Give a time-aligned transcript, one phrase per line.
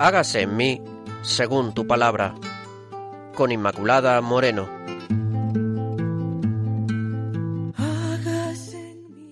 [0.00, 0.82] hágase en mí
[1.20, 2.34] según tu palabra.
[3.36, 4.66] Con Inmaculada Moreno.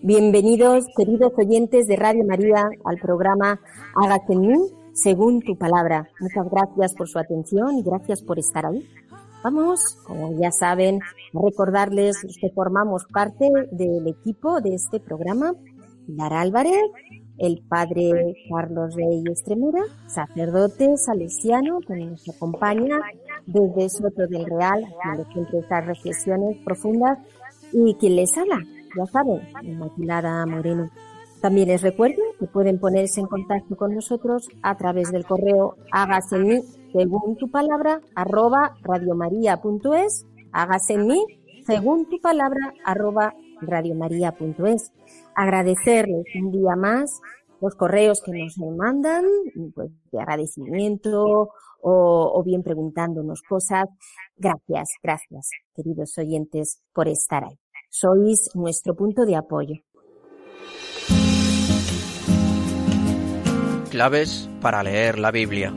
[0.02, 3.58] Bienvenidos, queridos oyentes de Radio María, al programa
[3.96, 4.58] Hágase en mí
[4.92, 6.06] según tu palabra.
[6.20, 8.86] Muchas gracias por su atención y gracias por estar ahí.
[9.42, 15.54] Vamos, como ya saben, a recordarles que formamos parte del equipo de este programa.
[16.08, 16.82] Lara Álvarez,
[17.38, 23.00] el padre Carlos Rey Estremura, sacerdote salesiano que nos acompaña
[23.46, 27.18] desde Soto del Real, haciendo siempre estas reflexiones profundas,
[27.72, 28.62] y quien les habla,
[28.96, 30.90] ya saben, Inmaculada Moreno.
[31.40, 36.36] También les recuerdo que pueden ponerse en contacto con nosotros a través del correo hágase
[36.36, 36.62] en mí
[36.92, 41.24] según tu palabra arroba radiomaria.es hágase en mí
[41.64, 44.92] según tu palabra arroba radiomaria.es
[45.36, 47.20] agradecerles un día más
[47.60, 49.24] los correos que nos mandan
[49.74, 51.24] pues, de agradecimiento
[51.80, 53.88] o, o bien preguntándonos cosas.
[54.36, 57.58] Gracias, gracias, queridos oyentes, por estar ahí.
[57.90, 59.74] Sois nuestro punto de apoyo.
[63.90, 65.72] Claves para leer la Biblia.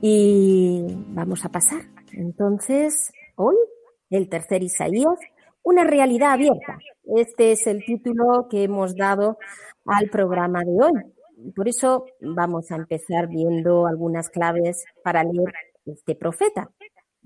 [0.00, 1.82] Y vamos a pasar.
[2.12, 3.56] Entonces, hoy,
[4.10, 5.18] el tercer Isaías,
[5.62, 6.78] una realidad abierta.
[7.16, 9.38] Este es el título que hemos dado
[9.86, 11.52] al programa de hoy.
[11.54, 15.52] Por eso vamos a empezar viendo algunas claves para leer
[15.86, 16.70] este profeta,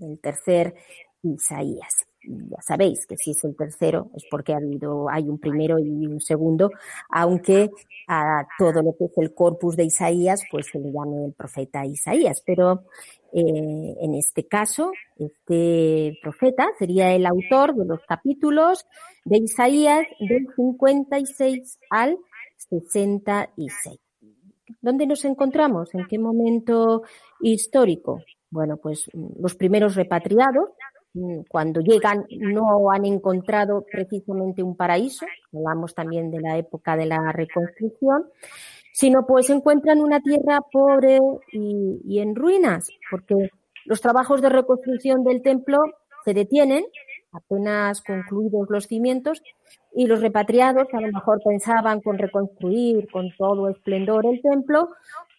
[0.00, 0.74] el tercer
[1.22, 2.05] Isaías.
[2.26, 6.06] Ya sabéis que si es el tercero es porque ha habido, hay un primero y
[6.06, 6.70] un segundo,
[7.08, 7.70] aunque
[8.08, 11.86] a todo lo que es el corpus de Isaías, pues se le llame el profeta
[11.86, 12.42] Isaías.
[12.44, 12.84] Pero
[13.32, 18.86] eh, en este caso, este profeta sería el autor de los capítulos
[19.24, 22.18] de Isaías del 56 al
[22.56, 23.98] 66.
[24.80, 25.94] ¿Dónde nos encontramos?
[25.94, 27.02] ¿En qué momento
[27.40, 28.22] histórico?
[28.50, 30.70] Bueno, pues los primeros repatriados,
[31.48, 37.32] cuando llegan no han encontrado precisamente un paraíso, hablamos también de la época de la
[37.32, 38.24] reconstrucción,
[38.92, 41.18] sino pues encuentran una tierra pobre
[41.52, 43.50] y, y, en ruinas, porque
[43.84, 45.78] los trabajos de reconstrucción del templo
[46.24, 46.84] se detienen,
[47.32, 49.42] apenas concluidos los cimientos,
[49.94, 54.90] y los repatriados a lo mejor pensaban con reconstruir con todo esplendor el templo,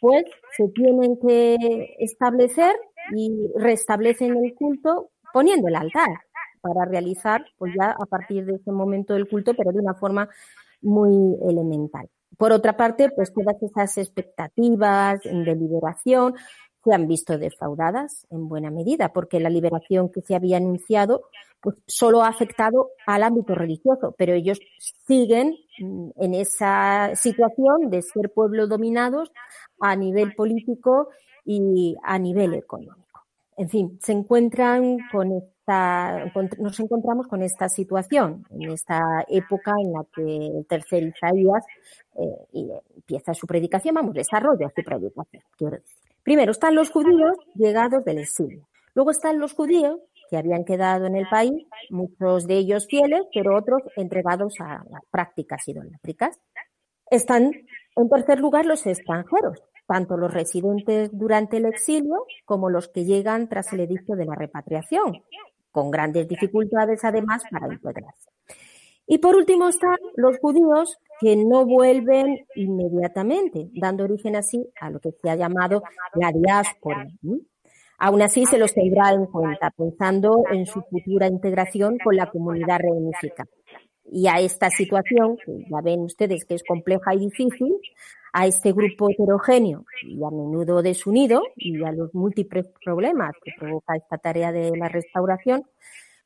[0.01, 2.75] pues se tienen que establecer
[3.15, 6.09] y restablecen el culto poniendo el altar
[6.61, 10.27] para realizar, pues ya a partir de ese momento del culto, pero de una forma
[10.81, 12.09] muy elemental.
[12.39, 16.33] Por otra parte, pues todas esas expectativas de liberación
[16.83, 21.29] se han visto defraudadas en buena medida, porque la liberación que se había anunciado
[21.61, 24.59] pues solo ha afectado al ámbito religioso, pero ellos
[25.05, 29.31] siguen en esa situación de ser pueblos dominados
[29.79, 31.09] a nivel político
[31.45, 33.06] y a nivel económico.
[33.57, 39.94] En fin, se encuentran con esta, nos encontramos con esta situación, en esta época en
[39.94, 41.66] la que el tercer Isaías
[42.16, 45.81] eh, empieza su predicación, vamos, desarrolla su predicación.
[46.22, 48.68] Primero están los judíos llegados del exilio.
[48.94, 53.57] Luego están los judíos que habían quedado en el país, muchos de ellos fieles, pero
[53.57, 56.39] otros entregados a las prácticas idolátricas.
[57.09, 57.51] Están,
[57.95, 63.49] en tercer lugar, los extranjeros, tanto los residentes durante el exilio como los que llegan
[63.49, 65.23] tras el edicto de la repatriación,
[65.71, 68.29] con grandes dificultades además para integrarse.
[69.07, 74.99] Y por último están los judíos que no vuelven inmediatamente, dando origen así a lo
[74.99, 75.81] que se ha llamado
[76.15, 77.07] la diáspora.
[77.99, 82.79] Aún así se los tendrá en cuenta, pensando en su futura integración con la comunidad
[82.79, 83.49] reunificada.
[84.09, 87.75] Y a esta situación, que ya ven ustedes que es compleja y difícil,
[88.33, 93.95] a este grupo heterogéneo y a menudo desunido y a los múltiples problemas que provoca
[93.95, 95.65] esta tarea de la restauración,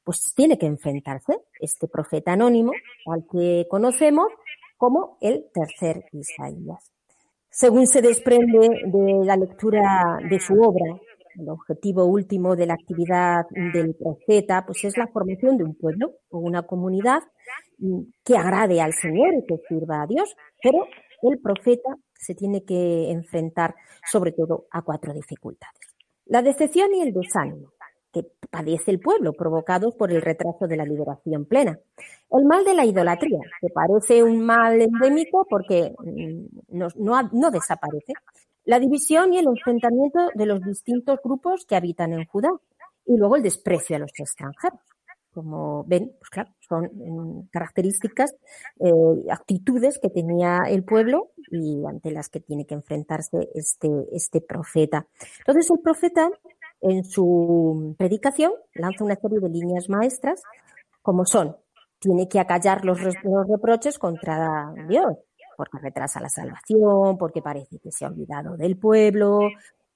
[0.03, 2.73] pues tiene que enfrentarse este profeta anónimo
[3.05, 4.27] al que conocemos
[4.77, 6.91] como el tercer Isaías.
[7.49, 10.97] Según se desprende de la lectura de su obra,
[11.39, 16.13] el objetivo último de la actividad del profeta, pues es la formación de un pueblo
[16.29, 17.23] o una comunidad
[18.23, 20.85] que agrade al Señor y que sirva a Dios, pero
[21.23, 23.75] el profeta se tiene que enfrentar
[24.09, 25.79] sobre todo a cuatro dificultades.
[26.25, 27.73] La decepción y el desánimo
[28.11, 31.79] que padece el pueblo, provocados por el retraso de la liberación plena.
[32.29, 37.51] El mal de la idolatría, que parece un mal endémico porque mm, no, no, no
[37.51, 38.13] desaparece.
[38.65, 42.49] La división y el enfrentamiento de los distintos grupos que habitan en Judá.
[43.05, 44.79] Y luego el desprecio a los extranjeros.
[45.33, 48.35] Como ven, pues claro, son mm, características,
[48.79, 48.91] eh,
[49.29, 55.07] actitudes que tenía el pueblo y ante las que tiene que enfrentarse este, este profeta.
[55.39, 56.29] Entonces el profeta
[56.81, 60.41] en su predicación lanza una serie de líneas maestras
[61.01, 61.55] como son,
[61.99, 65.17] tiene que acallar los, los reproches contra Dios,
[65.57, 69.49] porque retrasa la salvación, porque parece que se ha olvidado del pueblo,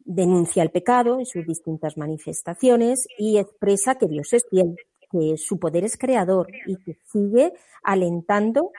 [0.05, 4.75] denuncia el pecado en sus distintas manifestaciones y expresa que Dios es fiel,
[5.11, 7.53] que su poder es creador y que sigue
[7.83, 8.71] alentando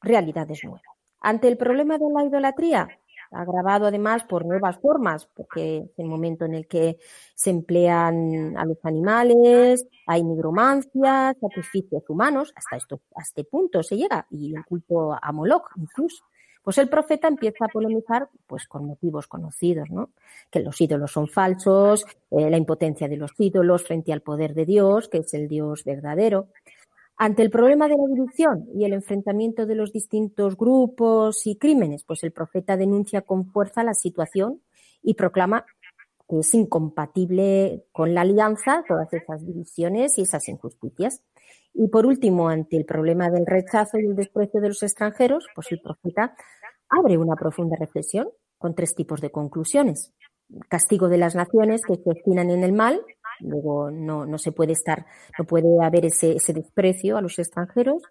[0.00, 0.82] realidades nuevas.
[1.20, 2.88] Ante el problema de la idolatría,
[3.30, 6.98] agravado además por nuevas formas, porque es el momento en el que
[7.34, 14.26] se emplean a los animales, hay nigromancias, sacrificios humanos, hasta, esto, este punto se llega,
[14.30, 16.24] y el culto a Moloch incluso.
[16.62, 20.10] Pues el profeta empieza a polemizar pues con motivos conocidos, ¿no?
[20.50, 24.66] Que los ídolos son falsos, eh, la impotencia de los ídolos frente al poder de
[24.66, 26.48] Dios, que es el Dios verdadero.
[27.16, 32.02] Ante el problema de la división y el enfrentamiento de los distintos grupos y crímenes,
[32.04, 34.62] pues el profeta denuncia con fuerza la situación
[35.02, 35.66] y proclama
[36.30, 41.20] que es incompatible con la alianza todas esas divisiones y esas injusticias.
[41.72, 45.70] Y por último, ante el problema del rechazo y el desprecio de los extranjeros, pues
[45.70, 46.34] el profeta
[46.88, 48.28] abre una profunda reflexión
[48.58, 50.12] con tres tipos de conclusiones.
[50.68, 53.00] Castigo de las naciones que se obstinan en el mal,
[53.40, 55.06] Luego no, no se puede estar,
[55.38, 58.02] no puede haber ese, ese desprecio a los extranjeros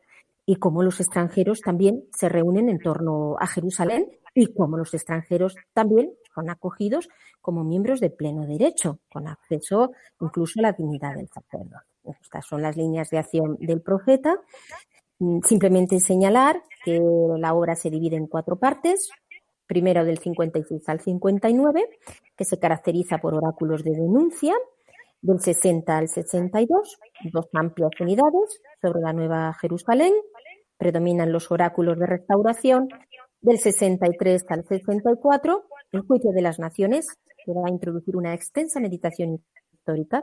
[0.45, 5.55] y cómo los extranjeros también se reúnen en torno a Jerusalén y cómo los extranjeros
[5.73, 7.07] también son acogidos
[7.41, 11.88] como miembros de pleno derecho, con acceso incluso a la dignidad del sacerdote.
[12.03, 14.39] Estas son las líneas de acción del profeta.
[15.19, 16.99] Mm, simplemente señalar que
[17.37, 19.09] la obra se divide en cuatro partes.
[19.67, 21.89] Primero del 56 al 59,
[22.35, 24.55] que se caracteriza por oráculos de denuncia,
[25.21, 26.97] del 60 al 62,
[27.31, 30.13] dos amplias unidades sobre la Nueva Jerusalén,
[30.77, 32.87] predominan los oráculos de restauración,
[33.41, 37.07] del 63 al 64, el juicio de las naciones,
[37.45, 39.43] que va a introducir una extensa meditación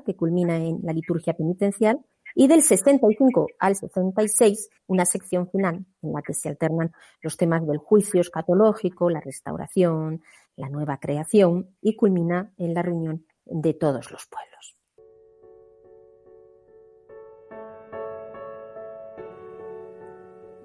[0.05, 2.01] que culmina en la liturgia penitencial,
[2.35, 6.93] y del 65 al 66, una sección final en la que se alternan
[7.23, 10.23] los temas del juicio escatológico, la restauración,
[10.55, 14.77] la nueva creación, y culmina en la reunión de todos los pueblos.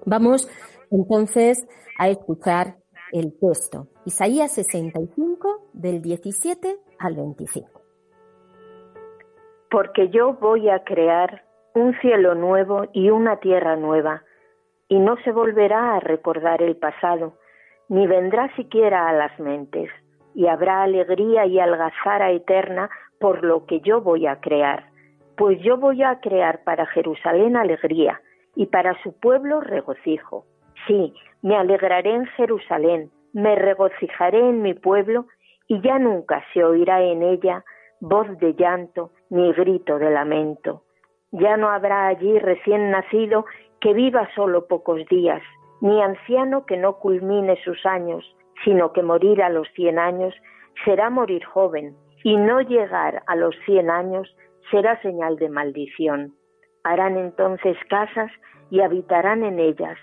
[0.04, 0.48] Vamos
[0.90, 1.64] entonces
[1.98, 2.76] a escuchar
[3.12, 3.88] el texto.
[4.04, 7.81] Isaías 65 del 17 al 25.
[9.72, 14.22] Porque yo voy a crear un cielo nuevo y una tierra nueva,
[14.86, 17.38] y no se volverá a recordar el pasado,
[17.88, 19.88] ni vendrá siquiera a las mentes,
[20.34, 24.90] y habrá alegría y algazara eterna por lo que yo voy a crear.
[25.38, 28.20] Pues yo voy a crear para Jerusalén alegría,
[28.54, 30.44] y para su pueblo regocijo.
[30.86, 35.24] Sí, me alegraré en Jerusalén, me regocijaré en mi pueblo,
[35.66, 37.64] y ya nunca se oirá en ella
[38.02, 40.82] voz de llanto ni grito de lamento.
[41.30, 43.46] Ya no habrá allí recién nacido
[43.80, 45.42] que viva solo pocos días,
[45.80, 48.24] ni anciano que no culmine sus años,
[48.62, 50.34] sino que morir a los cien años
[50.84, 54.28] será morir joven, y no llegar a los cien años
[54.70, 56.34] será señal de maldición.
[56.84, 58.30] Harán entonces casas
[58.70, 59.96] y habitarán en ellas,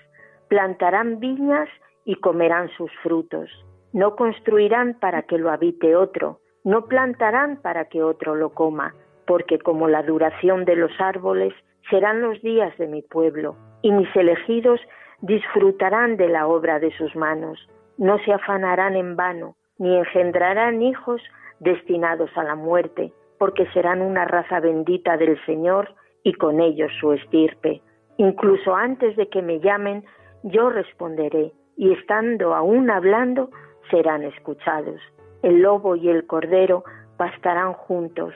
[0.48, 1.68] plantarán viñas
[2.04, 3.48] y comerán sus frutos.
[3.92, 8.92] No construirán para que lo habite otro, no plantarán para que otro lo coma,
[9.30, 11.54] porque como la duración de los árboles
[11.88, 14.80] serán los días de mi pueblo, y mis elegidos
[15.20, 17.56] disfrutarán de la obra de sus manos.
[17.96, 21.22] No se afanarán en vano, ni engendrarán hijos
[21.60, 25.94] destinados a la muerte, porque serán una raza bendita del Señor
[26.24, 27.82] y con ellos su estirpe.
[28.16, 30.04] Incluso antes de que me llamen,
[30.42, 33.50] yo responderé, y estando aún hablando,
[33.92, 35.00] serán escuchados.
[35.44, 36.82] El lobo y el cordero
[37.16, 38.34] pastarán juntos.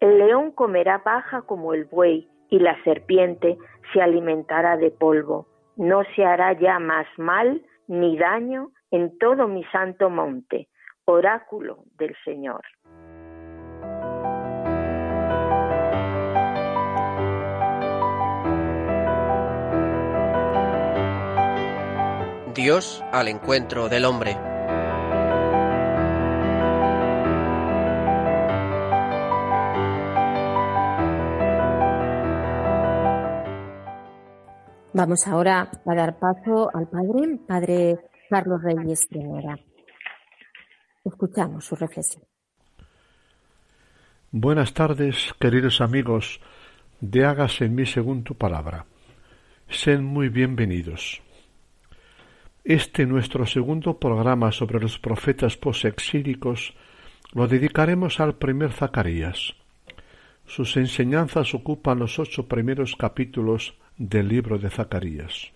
[0.00, 3.58] El león comerá paja como el buey, y la serpiente
[3.92, 5.46] se alimentará de polvo.
[5.76, 10.68] No se hará ya más mal ni daño en todo mi santo monte,
[11.04, 12.62] oráculo del Señor.
[22.54, 24.55] Dios al encuentro del hombre.
[34.96, 37.98] Vamos ahora a dar paso al Padre, Padre
[38.30, 39.54] Carlos Reyes Primera.
[41.04, 42.24] Escuchamos su reflexión.
[44.30, 46.40] Buenas tardes, queridos amigos
[47.02, 48.86] de hágase en mí según tu palabra.
[49.68, 51.20] Sean muy bienvenidos.
[52.64, 56.74] Este nuestro segundo programa sobre los profetas posexílicos
[57.34, 59.56] lo dedicaremos al primer Zacarías.
[60.46, 65.52] Sus enseñanzas ocupan los ocho primeros capítulos del libro de Zacarías.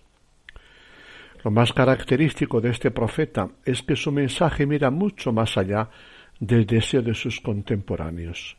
[1.43, 5.89] Lo más característico de este profeta es que su mensaje mira mucho más allá
[6.39, 8.57] del deseo de sus contemporáneos.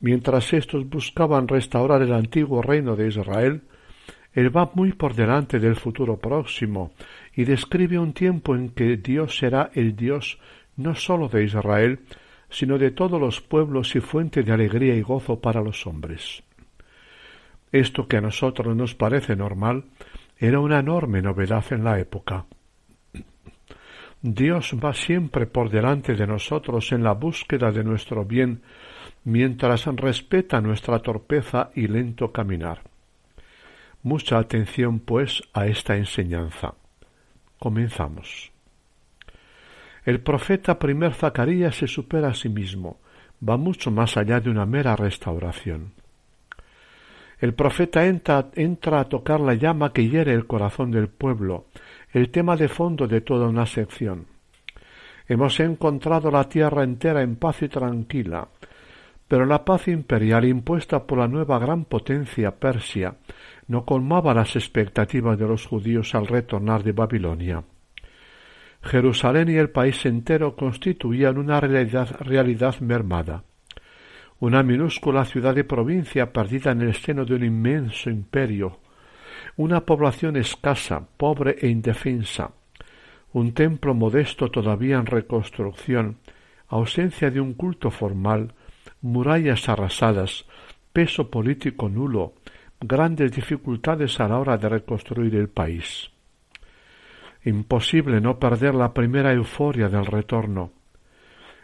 [0.00, 3.62] Mientras éstos buscaban restaurar el antiguo reino de Israel,
[4.34, 6.92] él va muy por delante del futuro próximo
[7.34, 10.38] y describe un tiempo en que Dios será el Dios
[10.76, 12.00] no sólo de Israel,
[12.50, 16.42] sino de todos los pueblos y fuente de alegría y gozo para los hombres.
[17.72, 19.84] Esto que a nosotros nos parece normal
[20.38, 22.46] era una enorme novedad en la época.
[24.26, 28.62] Dios va siempre por delante de nosotros en la búsqueda de nuestro bien,
[29.24, 32.82] mientras respeta nuestra torpeza y lento caminar.
[34.02, 36.74] Mucha atención, pues, a esta enseñanza.
[37.58, 38.50] Comenzamos.
[40.04, 43.00] El profeta primer Zacarías se supera a sí mismo,
[43.46, 45.92] va mucho más allá de una mera restauración.
[47.38, 51.66] El profeta entra, entra, a tocar la llama que hiere el corazón del pueblo,
[52.12, 54.26] el tema de fondo de toda una sección.
[55.26, 58.48] Hemos encontrado la tierra entera en paz y tranquila,
[59.26, 63.16] pero la paz imperial impuesta por la nueva gran potencia Persia
[63.68, 67.64] no colmaba las expectativas de los judíos al retornar de Babilonia.
[68.82, 73.44] Jerusalén y el país entero constituían una realidad, realidad mermada,
[74.44, 78.78] una minúscula ciudad de provincia perdida en el seno de un inmenso imperio,
[79.56, 82.50] una población escasa, pobre e indefensa,
[83.32, 86.18] un templo modesto todavía en reconstrucción,
[86.68, 88.52] ausencia de un culto formal,
[89.00, 90.44] murallas arrasadas,
[90.92, 92.34] peso político nulo,
[92.82, 96.10] grandes dificultades a la hora de reconstruir el país.
[97.44, 100.73] Imposible no perder la primera euforia del retorno.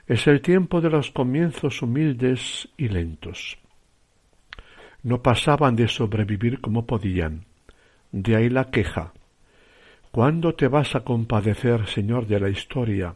[0.06, 3.58] Es el tiempo de los comienzos humildes y lentos.
[5.02, 7.46] No pasaban de sobrevivir como podían.
[8.12, 9.12] De ahí la queja.
[10.10, 13.14] ¿Cuándo te vas a compadecer, Señor de la historia,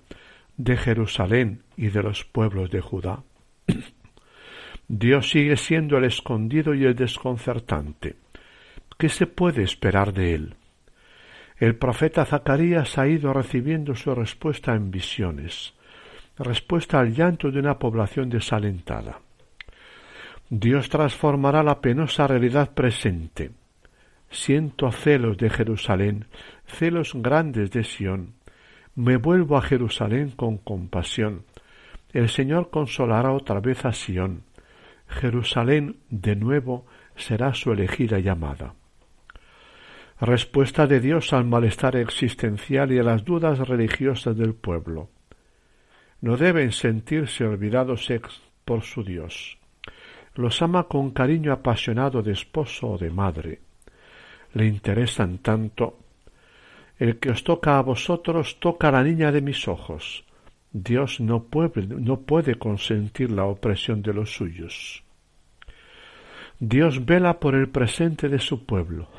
[0.57, 3.25] de Jerusalén y de los pueblos de Judá?
[4.88, 8.17] Dios sigue siendo el escondido y el desconcertante.
[8.97, 10.55] ¿Qué se puede esperar de él?
[11.59, 15.75] El profeta Zacarías ha ido recibiendo su respuesta en visiones,
[16.38, 19.21] respuesta al llanto de una población desalentada.
[20.50, 23.53] Dios transformará la penosa realidad presente.
[24.31, 26.26] Siento celos de Jerusalén,
[26.67, 28.35] celos grandes de Sión.
[28.95, 31.45] Me vuelvo a Jerusalén con compasión.
[32.12, 34.43] El Señor consolará otra vez a Sión
[35.09, 36.87] Jerusalén de nuevo
[37.17, 38.75] será su elegida llamada.
[40.21, 45.11] Respuesta de Dios al malestar existencial y a las dudas religiosas del pueblo.
[46.25, 48.11] No deben sentirse olvidados
[48.64, 49.59] por su Dios.
[50.35, 53.61] Los ama con cariño apasionado de esposo o de madre.
[54.54, 55.99] Le interesan tanto.
[56.99, 60.25] El que os toca a vosotros toca a la niña de mis ojos.
[60.73, 65.04] Dios no puede, no puede consentir la opresión de los suyos.
[66.59, 69.11] Dios vela por el presente de su pueblo.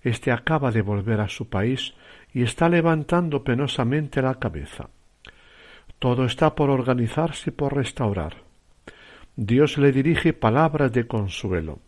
[0.00, 1.92] Este acaba de volver a su país
[2.32, 4.90] y está levantando penosamente la cabeza.
[6.00, 8.42] Todo está por organizarse y por restaurar.
[9.36, 11.78] Dios le dirige palabras de consuelo.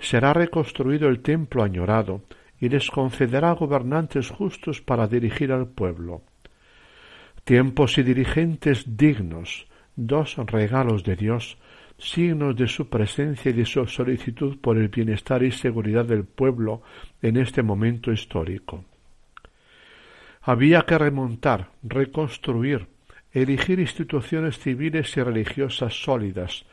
[0.00, 2.22] Será reconstruido el templo añorado
[2.58, 6.22] y les concederá gobernantes justos para dirigir al pueblo
[7.44, 11.58] tiempos y dirigentes dignos, dos regalos de Dios,
[11.98, 16.82] signos de su presencia y de su solicitud por el bienestar y seguridad del pueblo
[17.20, 18.84] en este momento histórico.
[20.42, 22.86] Había que remontar, reconstruir,
[23.32, 26.64] erigir instituciones civiles y religiosas sólidas,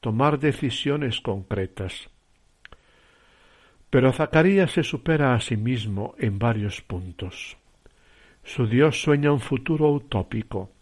[0.00, 2.10] tomar decisiones concretas.
[3.88, 7.56] Pero Zacarías se supera a sí mismo en varios puntos.
[8.42, 10.72] Su Dios sueña un futuro utópico.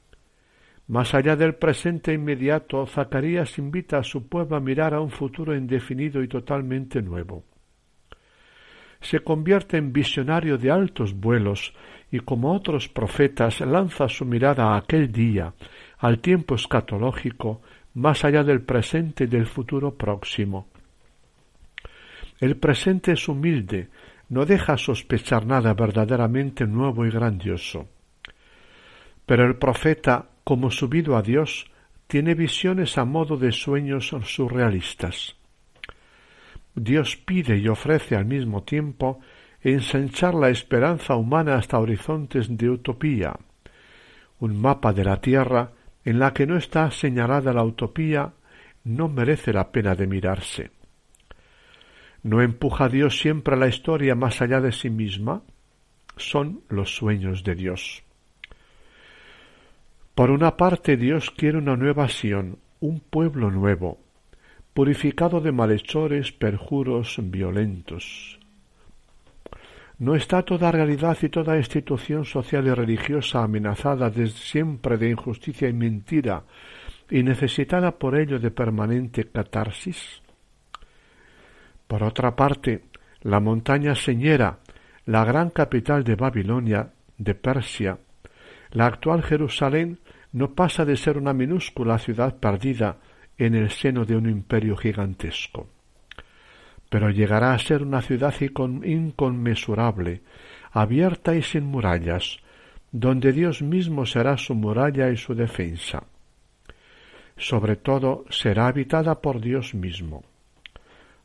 [0.86, 5.54] Más allá del presente inmediato, Zacarías invita a su pueblo a mirar a un futuro
[5.54, 7.44] indefinido y totalmente nuevo.
[9.00, 11.72] Se convierte en visionario de altos vuelos
[12.10, 15.54] y como otros profetas lanza su mirada a aquel día,
[15.98, 17.62] al tiempo escatológico,
[17.94, 20.68] más allá del presente y del futuro próximo.
[22.40, 23.88] El presente es humilde,
[24.28, 27.88] no deja sospechar nada verdaderamente nuevo y grandioso.
[29.26, 31.66] Pero el profeta, como subido a Dios,
[32.06, 35.36] tiene visiones a modo de sueños surrealistas.
[36.82, 39.20] Dios pide y ofrece al mismo tiempo
[39.60, 43.38] ensanchar la esperanza humana hasta horizontes de utopía,
[44.38, 45.72] un mapa de la tierra
[46.06, 48.32] en la que no está señalada la utopía
[48.84, 50.70] no merece la pena de mirarse.
[52.22, 55.42] ¿No empuja Dios siempre a la historia más allá de sí misma?
[56.16, 58.02] Son los sueños de Dios.
[60.14, 63.98] Por una parte Dios quiere una nueva Sión, un pueblo nuevo,
[64.80, 68.38] purificado de malhechores, perjuros violentos.
[69.98, 75.68] ¿No está toda realidad y toda institución social y religiosa amenazada desde siempre de injusticia
[75.68, 76.44] y mentira
[77.10, 80.22] y necesitada por ello de permanente catarsis?
[81.86, 82.84] Por otra parte,
[83.20, 84.60] la montaña señera,
[85.04, 87.98] la gran capital de Babilonia, de Persia,
[88.70, 89.98] la actual Jerusalén
[90.32, 92.96] no pasa de ser una minúscula ciudad perdida
[93.40, 95.66] en el seno de un imperio gigantesco.
[96.90, 100.22] Pero llegará a ser una ciudad inconmensurable,
[100.72, 102.38] abierta y sin murallas,
[102.92, 106.04] donde Dios mismo será su muralla y su defensa.
[107.38, 110.22] Sobre todo será habitada por Dios mismo.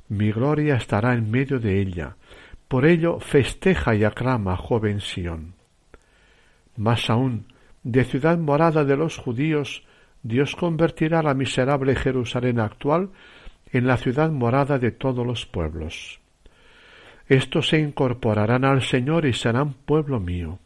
[0.08, 2.16] Mi gloria estará en medio de ella,
[2.70, 5.56] por ello festeja y aclama joven Sión.
[6.78, 7.48] Más aún,
[7.84, 9.84] de ciudad morada de los judíos,
[10.26, 13.12] Dios convertirá la miserable Jerusalén actual
[13.72, 16.20] en la ciudad morada de todos los pueblos.
[17.28, 20.58] Estos se incorporarán al Señor y serán pueblo mío.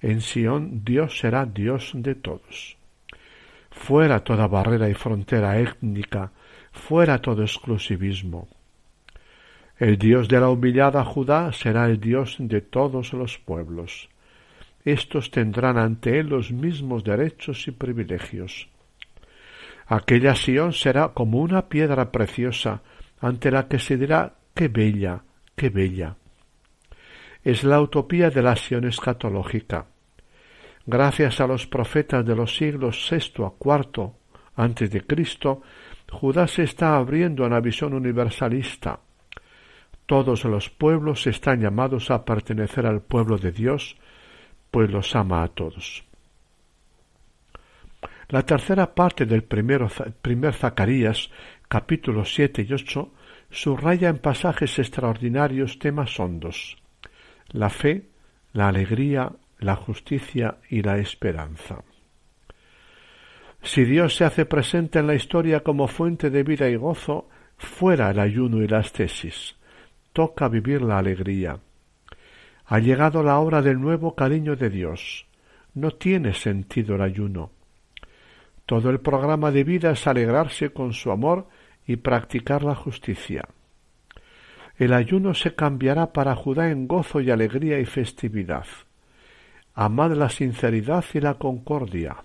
[0.00, 2.78] En Sión Dios será Dios de todos.
[3.70, 6.32] Fuera toda barrera y frontera étnica,
[6.72, 8.48] fuera todo exclusivismo.
[9.76, 14.08] El Dios de la humillada Judá será el Dios de todos los pueblos
[14.92, 18.68] estos tendrán ante él los mismos derechos y privilegios.
[19.86, 22.82] Aquella Sión será como una piedra preciosa
[23.20, 25.22] ante la que se dirá qué bella,
[25.56, 26.16] qué bella.
[27.42, 29.86] Es la utopía de la Sión escatológica.
[30.84, 34.12] Gracias a los profetas de los siglos VI a IV
[34.56, 35.62] antes de Cristo,
[36.10, 39.00] Judá se está abriendo a una visión universalista.
[40.06, 43.96] Todos los pueblos están llamados a pertenecer al pueblo de Dios
[44.70, 46.04] pues los ama a todos.
[48.28, 49.88] La tercera parte del primero,
[50.20, 51.30] primer Zacarías,
[51.68, 53.12] capítulos siete y ocho,
[53.50, 56.76] subraya en pasajes extraordinarios temas hondos
[57.52, 58.10] la fe,
[58.52, 61.82] la alegría, la justicia y la esperanza.
[63.62, 68.10] Si Dios se hace presente en la historia como fuente de vida y gozo, fuera
[68.10, 69.56] el ayuno y las tesis.
[70.12, 71.58] Toca vivir la alegría.
[72.70, 75.26] Ha llegado la hora del nuevo cariño de Dios.
[75.72, 77.50] No tiene sentido el ayuno.
[78.66, 81.48] Todo el programa de vida es alegrarse con su amor
[81.86, 83.48] y practicar la justicia.
[84.76, 88.66] El ayuno se cambiará para Judá en gozo y alegría y festividad.
[89.74, 92.16] Amad la sinceridad y la concordia.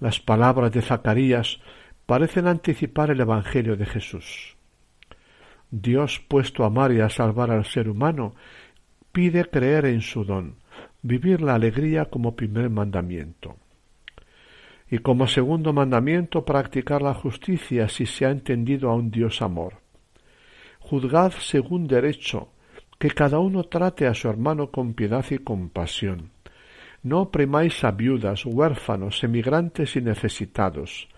[0.00, 1.60] Las palabras de Zacarías
[2.06, 4.56] parecen anticipar el Evangelio de Jesús.
[5.70, 8.34] Dios, puesto a amar y a salvar al ser humano,
[9.12, 10.56] pide creer en su don,
[11.02, 13.56] vivir la alegría como primer mandamiento.
[14.90, 19.74] Y como segundo mandamiento, practicar la justicia si se ha entendido a un Dios amor.
[20.80, 22.48] Juzgad según derecho,
[22.98, 26.30] que cada uno trate a su hermano con piedad y compasión.
[27.02, 31.08] No oprimáis a viudas, huérfanos, emigrantes y necesitados,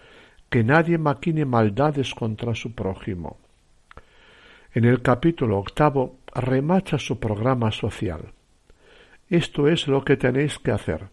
[0.50, 3.38] que nadie maquine maldades contra su prójimo.
[4.74, 8.32] En el capítulo octavo remacha su programa social.
[9.28, 11.08] Esto es lo que tenéis que hacer.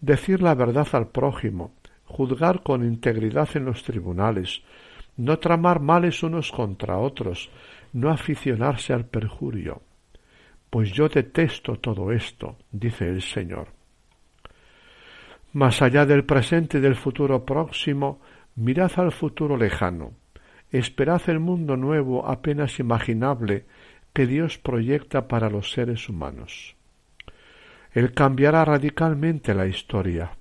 [0.00, 4.62] Decir la verdad al prójimo, juzgar con integridad en los tribunales,
[5.16, 7.50] no tramar males unos contra otros,
[7.92, 9.82] no aficionarse al perjurio.
[10.70, 13.68] Pues yo detesto todo esto, dice el Señor.
[15.52, 18.22] Más allá del presente y del futuro próximo,
[18.56, 20.14] mirad al futuro lejano.
[20.70, 23.66] Esperad el mundo nuevo apenas imaginable
[24.12, 26.76] que Dios proyecta para los seres humanos.
[27.92, 30.32] Él cambiará radicalmente la historia.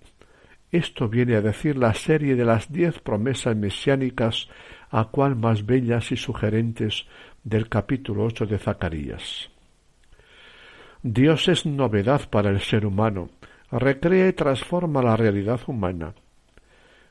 [0.71, 4.47] Esto viene a decir la serie de las diez promesas mesiánicas
[4.89, 7.05] a cual más bellas y sugerentes
[7.43, 9.49] del capítulo ocho de Zacarías.
[11.03, 13.29] Dios es novedad para el ser humano,
[13.71, 16.13] recrea y transforma la realidad humana.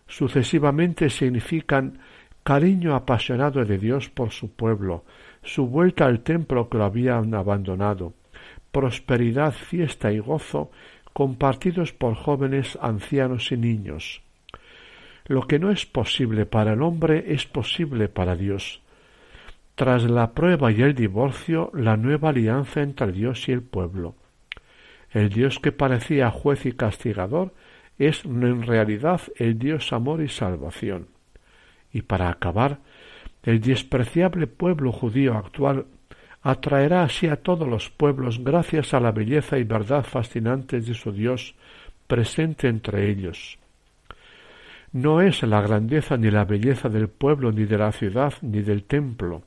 [0.06, 1.98] Sucesivamente significan
[2.42, 5.04] cariño apasionado de Dios por su pueblo,
[5.42, 8.14] su vuelta al templo que lo habían abandonado,
[8.72, 10.70] prosperidad, fiesta y gozo
[11.12, 14.22] compartidos por jóvenes, ancianos y niños.
[15.26, 18.82] Lo que no es posible para el hombre es posible para Dios.
[19.74, 24.14] Tras la prueba y el divorcio, la nueva alianza entre Dios y el pueblo.
[25.10, 27.54] El Dios que parecía juez y castigador
[27.98, 31.08] es en realidad el Dios amor y salvación.
[31.92, 32.78] Y para acabar,
[33.42, 35.86] el despreciable pueblo judío actual
[36.42, 41.12] atraerá así a todos los pueblos gracias a la belleza y verdad fascinantes de su
[41.12, 41.54] Dios
[42.06, 43.58] presente entre ellos.
[44.92, 48.84] No es la grandeza ni la belleza del pueblo, ni de la ciudad, ni del
[48.84, 49.42] templo.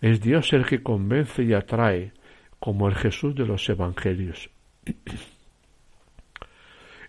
[0.00, 2.12] Es Dios el que convence y atrae,
[2.58, 4.50] como el Jesús de los Evangelios.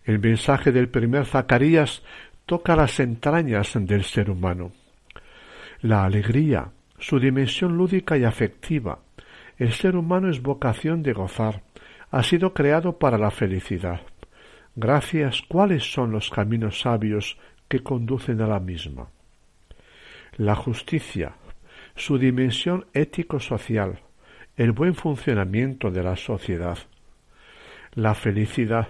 [0.05, 2.01] El mensaje del primer Zacarías
[2.45, 4.71] toca las entrañas del ser humano.
[5.81, 8.99] La alegría, su dimensión lúdica y afectiva.
[9.57, 11.63] El ser humano es vocación de gozar.
[12.11, 14.01] Ha sido creado para la felicidad.
[14.75, 17.37] Gracias, ¿cuáles son los caminos sabios
[17.69, 19.07] que conducen a la misma?
[20.35, 21.35] La justicia,
[21.95, 24.01] su dimensión ético-social,
[24.57, 26.77] el buen funcionamiento de la sociedad.
[27.93, 28.89] La felicidad,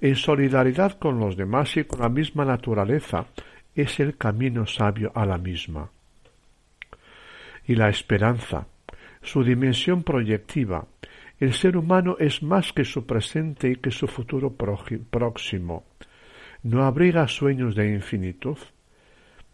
[0.00, 3.26] en solidaridad con los demás y con la misma naturaleza,
[3.74, 5.90] es el camino sabio a la misma.
[7.66, 8.66] Y la esperanza,
[9.22, 10.86] su dimensión proyectiva,
[11.38, 15.84] el ser humano es más que su presente y que su futuro próximo.
[16.62, 18.56] ¿No abriga sueños de infinitud?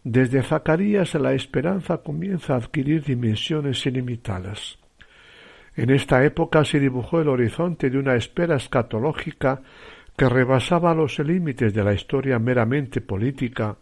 [0.03, 4.77] Desde Zacarías la esperanza comienza a adquirir dimensiones ilimitadas.
[5.75, 9.61] En esta época se dibujó el horizonte de una espera escatológica
[10.15, 13.77] que rebasaba los límites de la historia meramente política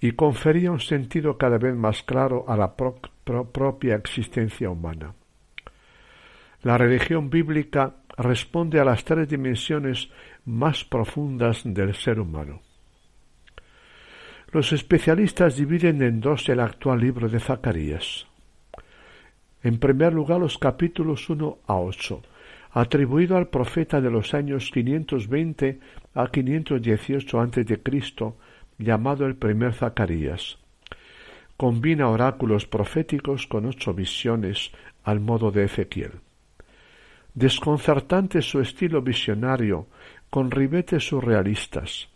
[0.00, 5.14] y confería un sentido cada vez más claro a la propia existencia humana.
[6.62, 10.08] La religión bíblica responde a las tres dimensiones
[10.44, 12.60] más profundas del ser humano.
[14.50, 18.26] Los especialistas dividen en dos el actual libro de Zacarías.
[19.62, 22.22] En primer lugar, los capítulos 1 a 8,
[22.72, 25.80] atribuido al profeta de los años 520
[26.14, 27.78] a 518 a.C.,
[28.78, 30.58] llamado el primer Zacarías.
[31.56, 34.70] Combina oráculos proféticos con ocho visiones
[35.02, 36.12] al modo de Ezequiel.
[37.34, 39.86] Desconcertante su estilo visionario,
[40.30, 42.08] con ribetes surrealistas.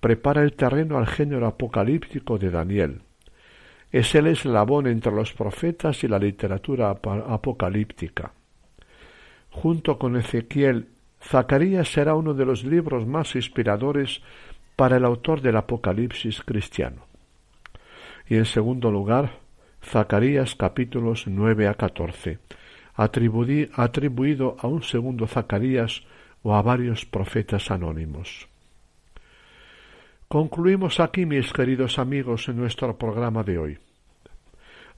[0.00, 3.02] Prepara el terreno al género apocalíptico de Daniel.
[3.92, 8.32] Es el eslabón entre los profetas y la literatura apocalíptica.
[9.50, 10.88] Junto con Ezequiel,
[11.22, 14.20] Zacarías será uno de los libros más inspiradores
[14.76, 17.06] para el autor del Apocalipsis cristiano.
[18.28, 19.38] Y en segundo lugar,
[19.82, 22.38] Zacarías capítulos nueve a catorce,
[22.94, 26.02] atribuido a un segundo Zacarías
[26.42, 28.48] o a varios profetas anónimos.
[30.28, 33.78] Concluimos aquí, mis queridos amigos, en nuestro programa de hoy.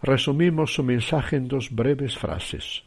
[0.02, 2.84] Resumimos su mensaje en dos breves frases.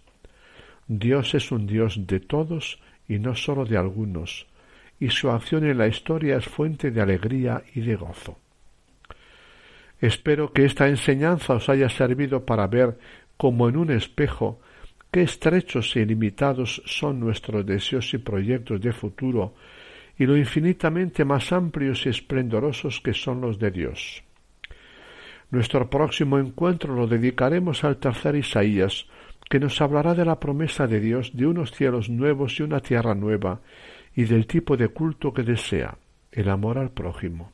[0.88, 4.48] Dios es un Dios de todos y no sólo de algunos,
[5.00, 8.38] y su acción en la historia es fuente de alegría y de gozo.
[10.00, 12.98] Espero que esta enseñanza os haya servido para ver,
[13.38, 14.60] como en un espejo,
[15.12, 19.56] qué estrechos e ilimitados son nuestros deseos y proyectos de futuro,
[20.18, 24.24] y lo infinitamente más amplios y esplendorosos que son los de Dios.
[25.52, 29.08] Nuestro próximo encuentro lo dedicaremos al tercer Isaías,
[29.50, 33.16] que nos hablará de la promesa de Dios de unos cielos nuevos y una tierra
[33.16, 33.62] nueva,
[34.16, 35.98] y del tipo de culto que desea,
[36.32, 37.52] el amor al prójimo.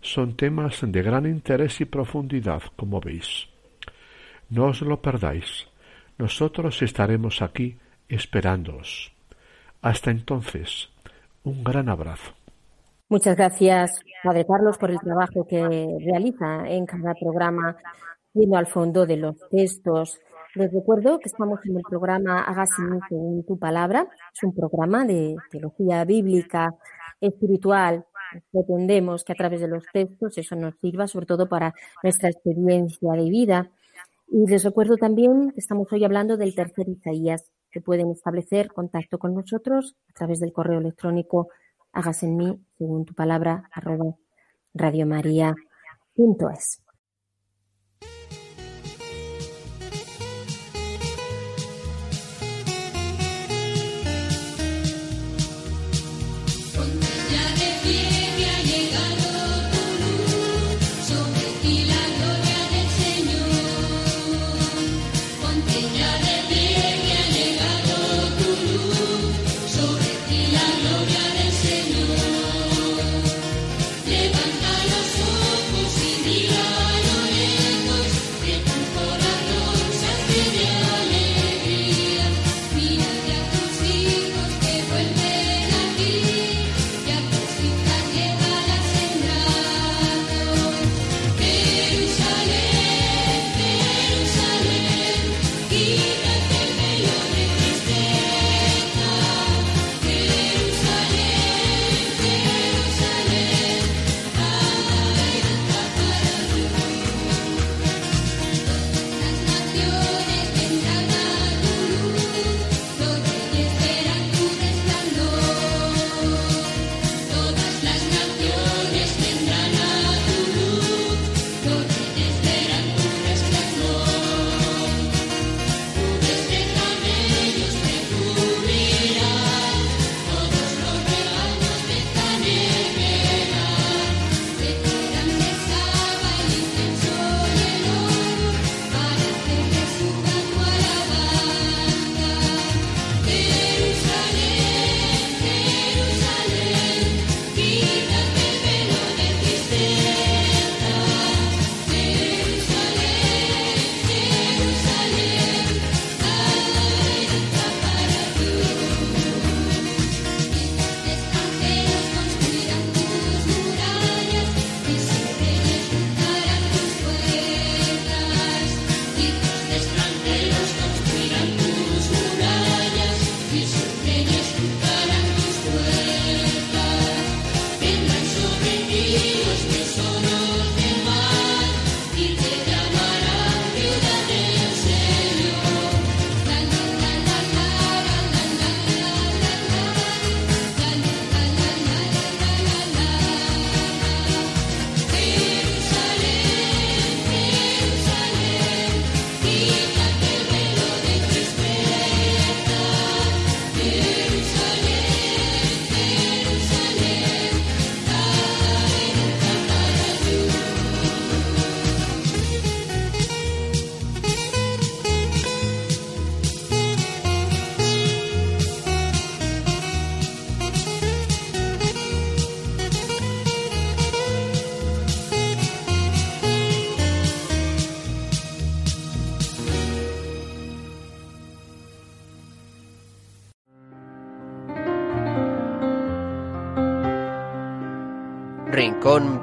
[0.00, 3.48] Son temas de gran interés y profundidad, como veis.
[4.50, 5.66] No os lo perdáis.
[6.18, 9.12] Nosotros estaremos aquí esperándoos.
[9.80, 10.90] Hasta entonces,
[11.42, 12.32] un gran abrazo.
[13.08, 17.76] Muchas gracias, Padre Carlos, por el trabajo que realiza en cada programa,
[18.32, 20.18] yendo al fondo de los textos.
[20.54, 24.06] Les recuerdo que estamos en el programa Hágase según tu palabra.
[24.32, 26.74] Es un programa de teología bíblica,
[27.20, 28.06] espiritual.
[28.52, 33.12] Pretendemos que a través de los textos eso nos sirva sobre todo para nuestra experiencia
[33.12, 33.70] de vida.
[34.28, 39.18] Y les recuerdo también que estamos hoy hablando del tercer Isaías, que pueden establecer contacto
[39.18, 41.48] con nosotros a través del correo electrónico
[41.94, 44.16] hágase en mí, según tu palabra, arroba
[44.74, 46.83] radiomaria.es.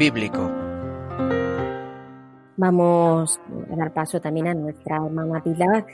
[0.02, 0.50] Bíblico.
[2.58, 3.40] Vamos
[3.72, 5.86] a dar paso también a nuestra hermana Pilar,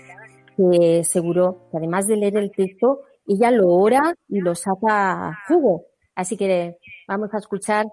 [0.56, 5.88] que seguro que además de leer el texto, ella lo ora y lo saca jugo.
[6.15, 7.86] Así que vamos a escuchar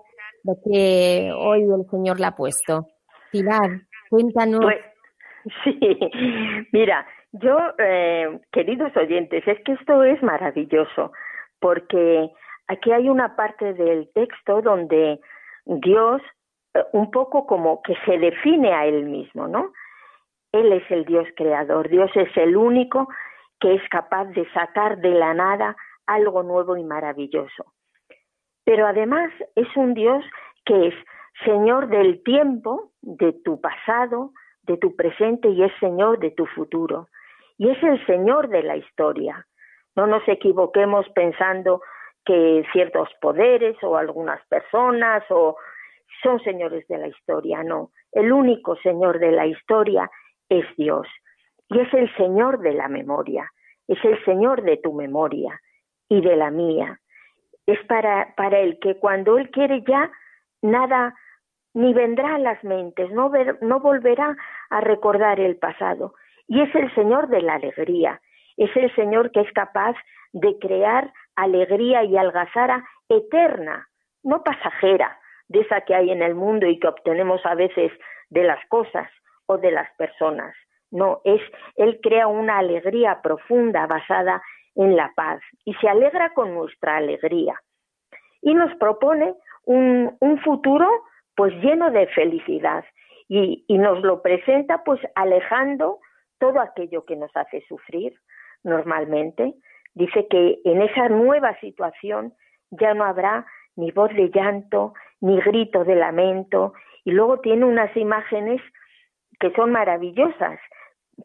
[0.45, 2.87] lo que hoy el Señor le ha puesto.
[3.33, 4.61] Pilar, cuéntanos.
[4.61, 4.79] Pues,
[5.65, 5.81] sí,
[6.73, 11.11] mira, yo, eh, queridos oyentes, es que esto es maravilloso,
[11.59, 12.31] porque
[12.69, 15.19] aquí hay una parte del texto donde
[15.65, 16.23] Dios
[16.75, 19.73] eh, un poco como que se define a él mismo, ¿no?
[20.53, 23.09] Él es el Dios creador, Dios es el único
[23.61, 27.73] que es capaz de sacar de la nada algo nuevo y maravilloso.
[28.65, 30.25] Pero además es un Dios
[30.65, 30.95] que es
[31.45, 37.09] Señor del tiempo, de tu pasado, de tu presente y es Señor de tu futuro
[37.59, 39.47] y es el Señor de la historia.
[39.97, 41.81] No nos equivoquemos pensando
[42.25, 45.57] que ciertos poderes o algunas personas o
[46.23, 47.91] son señores de la historia, no.
[48.13, 50.11] El único Señor de la historia
[50.49, 51.07] es Dios
[51.69, 53.51] y es el Señor de la memoria,
[53.89, 55.61] es el Señor de tu memoria
[56.09, 57.01] y de la mía.
[57.67, 60.11] Es para, para el que cuando Él quiere ya
[60.63, 61.15] nada
[61.75, 64.37] ni vendrá a las mentes, no, no volverá
[64.71, 66.15] a recordar el pasado,
[66.47, 68.21] y es el Señor de la alegría,
[68.57, 69.97] es el Señor que es capaz
[70.33, 73.89] de crear alegría y algazara eterna,
[74.23, 75.19] no pasajera,
[75.49, 77.93] de esa que hay en el mundo y que obtenemos a veces
[78.31, 79.09] de las cosas
[79.47, 80.55] o de las personas.
[80.91, 81.41] No, es
[81.77, 84.43] Él crea una alegría profunda basada
[84.75, 87.61] en la paz y se alegra con nuestra alegría.
[88.43, 90.89] Y nos propone un, futuro
[91.37, 92.85] pues lleno de felicidad
[93.29, 95.99] y, y nos lo presenta pues alejando
[96.39, 98.15] todo aquello que nos hace sufrir
[98.63, 99.55] normalmente.
[99.95, 102.35] Dice que en esa nueva situación
[102.71, 107.97] ya no habrá ni voz de llanto, ni grito de lamento, y luego tiene unas
[107.97, 108.61] imágenes
[109.41, 110.59] que son maravillosas,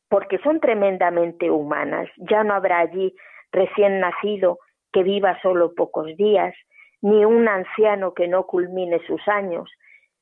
[0.10, 2.10] porque son tremendamente humanas.
[2.18, 3.16] Ya no habrá allí
[3.52, 4.60] recién nacido
[4.92, 6.54] que viva solo pocos días,
[7.02, 9.70] ni un anciano que no culmine sus años.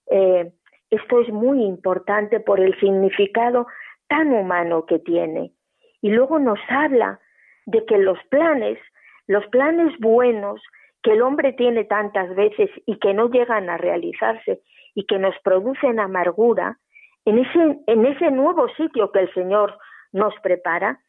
[0.10, 0.52] Eh,
[0.90, 3.68] esto es muy importante por el significado
[4.08, 5.52] tan humano que tiene.
[6.02, 7.20] Y luego nos habla
[7.68, 8.80] de que los planes,
[9.28, 10.62] los planes buenos
[11.04, 14.62] que el hombre tiene tantas veces y que no llegan a realizarse
[14.96, 16.80] y que nos producen amargura,
[17.26, 19.78] en ese, en ese nuevo sitio que el Señor
[20.14, 21.00] nos prepara,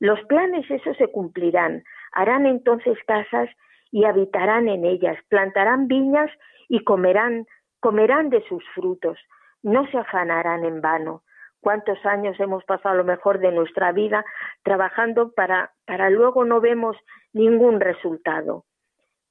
[0.00, 3.48] los planes esos se cumplirán, harán entonces casas
[3.92, 6.30] y habitarán en ellas, plantarán viñas
[6.68, 7.46] y comerán,
[7.78, 9.16] comerán de sus frutos,
[9.62, 11.22] no se afanarán en vano,
[11.60, 14.24] cuántos años hemos pasado lo mejor de nuestra vida
[14.62, 16.96] trabajando para, para luego no vemos
[17.32, 18.64] ningún resultado.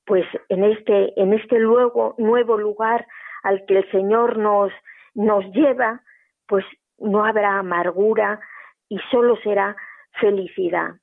[0.06, 3.08] Pues en este, en este luego, nuevo lugar
[3.44, 4.72] al que el Señor nos,
[5.14, 6.02] nos lleva,
[6.48, 6.66] pues
[6.98, 8.40] no habrá amargura
[8.88, 9.76] y solo será
[10.20, 10.96] felicidad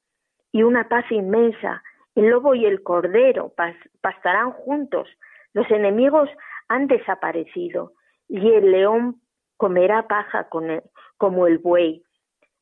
[0.57, 1.83] y una paz inmensa.
[2.15, 3.53] El lobo y el cordero
[4.01, 5.07] pastarán juntos,
[5.53, 6.31] los enemigos
[6.67, 7.93] han desaparecido
[8.27, 9.21] y el león
[9.59, 10.83] comerá paja con él,
[11.17, 12.03] como el buey.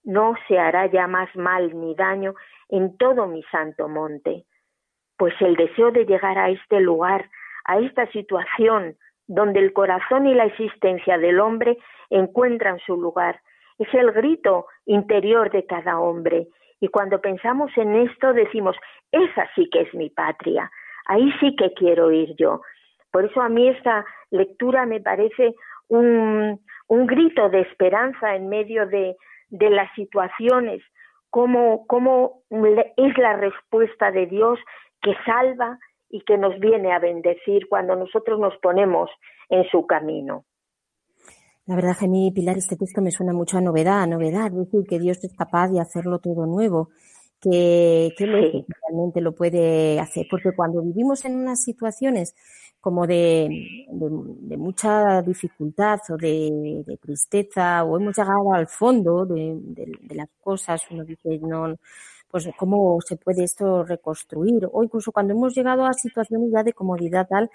[0.02, 2.34] No se hará ya más mal ni daño
[2.68, 4.44] en todo mi santo monte.
[5.16, 7.30] Pues el deseo de llegar a este lugar,
[7.64, 11.78] a esta situación donde el corazón y la existencia del hombre
[12.10, 13.40] encuentran su lugar,
[13.78, 16.48] es el grito interior de cada hombre.
[16.80, 18.76] Y cuando pensamos en esto decimos,
[19.10, 20.70] esa sí que es mi patria,
[21.06, 22.60] ahí sí que quiero ir yo.
[23.10, 25.54] Por eso a mí esta lectura me parece
[25.88, 29.16] un, un grito de esperanza en medio de,
[29.48, 30.82] de las situaciones,
[31.30, 34.58] cómo, cómo es la respuesta de Dios
[35.02, 39.10] que salva y que nos viene a bendecir cuando nosotros nos ponemos
[39.48, 40.44] en su camino.
[41.66, 44.98] La verdad a mí, Pilar, este texto me suena mucho a novedad, novedad, decir, que
[44.98, 46.90] Dios es capaz de hacerlo todo nuevo,
[47.44, 52.34] que, que realmente lo puede hacer, porque cuando vivimos en unas situaciones
[52.80, 59.58] como de, de, mucha dificultad o de, tristeza o hemos llegado al fondo de,
[60.10, 61.76] las cosas, uno dice, no,
[62.30, 66.72] pues cómo se puede esto reconstruir o incluso cuando hemos llegado a situaciones ya de
[66.72, 67.50] comodidad tal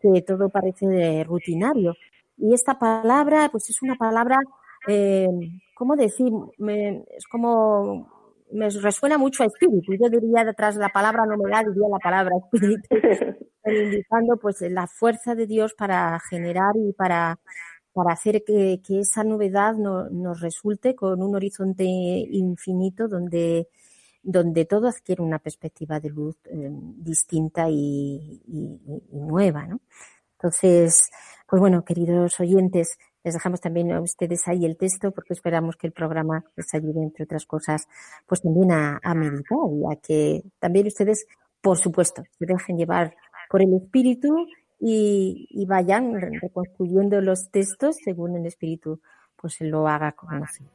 [0.00, 1.94] que todo parece rutinario.
[2.38, 4.38] Y esta palabra, pues es una palabra,
[4.88, 5.28] eh,
[5.74, 6.32] ¿cómo decir?
[7.16, 8.19] es como
[8.52, 9.94] me resuena mucho a espíritu.
[9.94, 12.88] Yo diría detrás de la palabra novedad, diría la palabra espíritu,
[13.64, 17.38] indicando pues la fuerza de Dios para generar y para,
[17.92, 23.68] para hacer que, que esa novedad no, nos resulte con un horizonte infinito donde,
[24.22, 28.80] donde todo adquiere una perspectiva de luz eh, distinta y, y,
[29.12, 29.80] y, nueva, ¿no?
[30.38, 31.10] Entonces,
[31.46, 35.86] pues bueno, queridos oyentes, les dejamos también a ustedes ahí el texto porque esperamos que
[35.86, 37.86] el programa les ayude, entre otras cosas,
[38.26, 41.26] pues también a, meditar y a que también ustedes,
[41.60, 43.14] por supuesto, se dejen llevar
[43.50, 44.46] por el espíritu
[44.78, 49.00] y, vayan reconstruyendo los textos según el espíritu
[49.36, 50.66] pues lo haga conocer.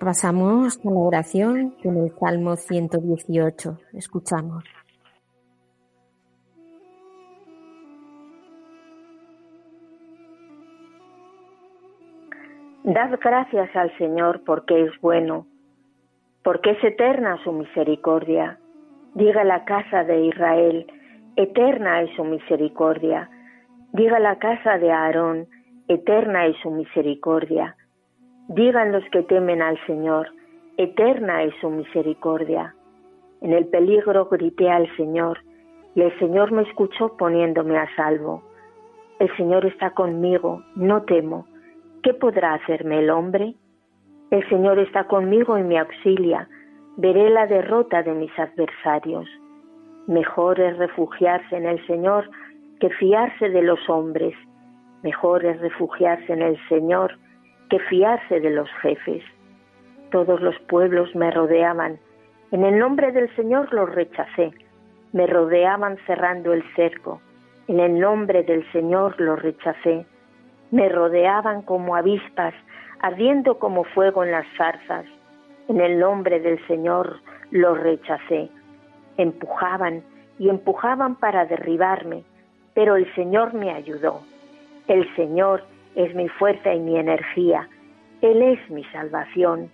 [0.00, 3.78] Pasamos a la oración con el Salmo 118.
[3.92, 4.64] Escuchamos.
[12.82, 15.46] Dad gracias al Señor porque es bueno,
[16.44, 18.58] porque es eterna su misericordia.
[19.14, 20.86] Diga la casa de Israel,
[21.36, 23.28] eterna es su misericordia.
[23.92, 25.46] Diga la casa de Aarón,
[25.88, 27.76] eterna es su misericordia.
[28.50, 30.26] Digan los que temen al Señor,
[30.76, 32.74] eterna es su misericordia.
[33.42, 35.38] En el peligro grité al Señor,
[35.94, 38.42] y el Señor me escuchó poniéndome a salvo.
[39.20, 41.46] El Señor está conmigo, no temo.
[42.02, 43.54] ¿Qué podrá hacerme el hombre?
[44.32, 46.48] El Señor está conmigo y me auxilia.
[46.96, 49.28] Veré la derrota de mis adversarios.
[50.08, 52.28] Mejor es refugiarse en el Señor
[52.80, 54.34] que fiarse de los hombres.
[55.04, 57.16] Mejor es refugiarse en el Señor
[57.70, 59.22] que fiarse de los jefes.
[60.10, 61.98] Todos los pueblos me rodeaban.
[62.50, 64.52] En el nombre del Señor los rechacé.
[65.12, 67.22] Me rodeaban cerrando el cerco.
[67.68, 70.04] En el nombre del Señor los rechacé.
[70.72, 72.54] Me rodeaban como avispas,
[73.00, 75.06] ardiendo como fuego en las zarzas.
[75.68, 77.20] En el nombre del Señor
[77.52, 78.50] los rechacé.
[79.16, 80.02] Empujaban
[80.40, 82.24] y empujaban para derribarme,
[82.74, 84.22] pero el Señor me ayudó.
[84.88, 85.62] El Señor
[85.94, 87.68] es mi fuerza y mi energía.
[88.20, 89.70] Él es mi salvación.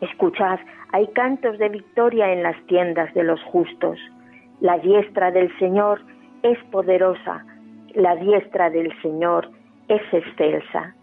[0.00, 0.58] Escuchad,
[0.92, 3.98] hay cantos de victoria en las tiendas de los justos.
[4.60, 6.00] La diestra del Señor
[6.42, 7.44] es poderosa,
[7.94, 9.50] la diestra del Señor
[9.88, 10.94] es excelsa.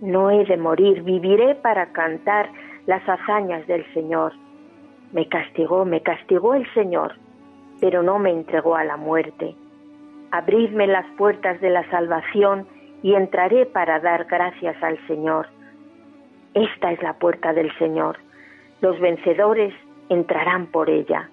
[0.00, 2.48] No he de morir, viviré para cantar
[2.86, 4.32] las hazañas del Señor.
[5.12, 7.14] Me castigó, me castigó el Señor,
[7.80, 9.54] pero no me entregó a la muerte.
[10.30, 12.66] Abridme las puertas de la salvación
[13.04, 15.46] y entraré para dar gracias al Señor.
[16.54, 18.16] Esta es la puerta del Señor.
[18.80, 19.74] Los vencedores
[20.08, 21.28] entrarán por ella.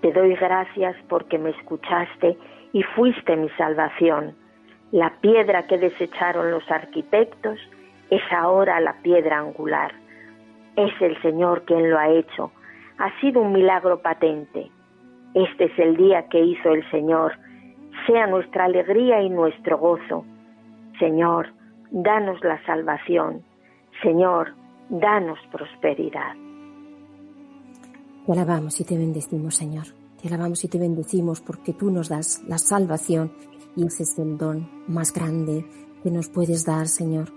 [0.00, 2.38] Te doy gracias porque me escuchaste
[2.72, 4.34] y fuiste mi salvación.
[4.92, 7.58] La piedra que desecharon los arquitectos
[8.08, 9.92] es ahora la piedra angular.
[10.74, 12.50] Es el Señor quien lo ha hecho.
[12.96, 14.70] Ha sido un milagro patente.
[15.34, 17.34] Este es el día que hizo el Señor.
[18.06, 20.24] Sea nuestra alegría y nuestro gozo
[20.98, 21.48] Señor,
[21.90, 23.42] danos la salvación.
[24.02, 24.54] Señor,
[24.88, 26.34] danos prosperidad.
[28.26, 29.86] Te alabamos y te bendecimos, Señor.
[30.20, 33.32] Te alabamos y te bendecimos porque tú nos das la salvación
[33.76, 35.66] y ese es el don más grande
[36.02, 37.28] que nos puedes dar, Señor.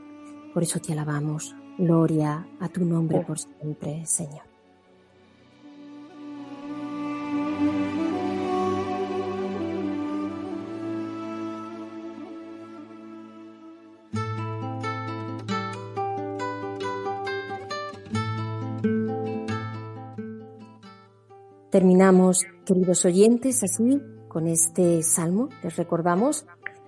[0.54, 1.56] Por eso te alabamos.
[1.78, 4.57] Gloria a tu nombre por siempre, Señor.
[21.78, 25.50] Terminamos, queridos oyentes, así con este salmo.
[25.62, 26.44] Les recordamos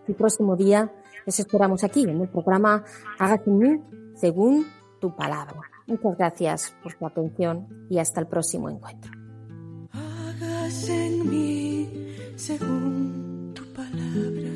[0.07, 0.91] el próximo día
[1.27, 2.83] les esperamos aquí en el programa
[3.19, 3.81] Hágase en mí
[4.15, 4.65] según
[4.99, 5.61] tu palabra.
[5.85, 9.11] Muchas gracias por tu atención y hasta el próximo encuentro.
[9.91, 14.49] Hágase en mí según tu palabra.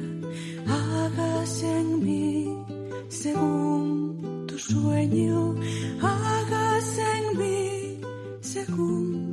[0.67, 2.65] Hágase en mí
[3.07, 5.53] según tu sueño.
[6.01, 8.01] Hágase en mí
[8.41, 9.32] según